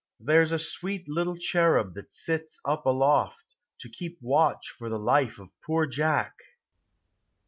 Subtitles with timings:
[0.19, 5.37] There's a sweet little cherub that sits up aloft, To keep watch for the lite
[5.37, 6.33] of poor .Jack!